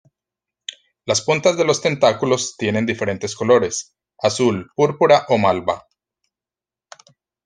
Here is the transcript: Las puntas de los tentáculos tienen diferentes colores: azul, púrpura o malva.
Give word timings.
Las 1.05 1.21
puntas 1.21 1.57
de 1.59 1.63
los 1.63 1.79
tentáculos 1.79 2.55
tienen 2.57 2.87
diferentes 2.87 3.35
colores: 3.35 3.93
azul, 4.17 4.71
púrpura 4.73 5.27
o 5.29 5.37
malva. 5.37 5.87